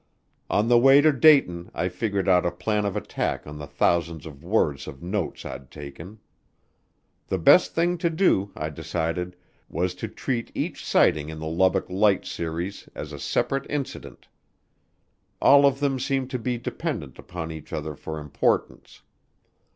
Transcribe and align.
On 0.49 0.67
the 0.67 0.79
way 0.79 0.99
to 0.99 1.11
Dayton 1.13 1.69
I 1.75 1.87
figured 1.87 2.27
out 2.27 2.43
a 2.43 2.49
plan 2.49 2.85
of 2.85 2.95
attack 2.97 3.45
on 3.45 3.59
the 3.59 3.67
thousands 3.67 4.25
of 4.25 4.43
words 4.43 4.87
of 4.87 5.03
notes 5.03 5.45
I'd 5.45 5.69
taken. 5.69 6.17
The 7.27 7.37
best 7.37 7.75
thing 7.75 7.99
to 7.99 8.09
do, 8.09 8.49
I 8.55 8.69
decided, 8.71 9.35
was 9.69 9.93
to 9.93 10.07
treat 10.07 10.51
each 10.55 10.83
sighting 10.83 11.29
in 11.29 11.37
the 11.37 11.45
Lubbock 11.45 11.87
Light 11.87 12.25
series 12.25 12.89
as 12.95 13.13
a 13.13 13.19
separate 13.19 13.69
incident. 13.69 14.27
All 15.39 15.67
of 15.67 15.79
them 15.79 15.99
seemed 15.99 16.31
to 16.31 16.39
be 16.39 16.57
dependent 16.57 17.19
upon 17.19 17.51
each 17.51 17.71
other 17.71 17.93
for 17.95 18.17
importance. 18.17 19.03